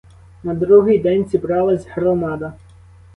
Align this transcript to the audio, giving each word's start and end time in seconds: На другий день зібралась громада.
На 0.43 0.53
другий 0.53 0.99
день 0.99 1.25
зібралась 1.25 1.85
громада. 1.87 2.53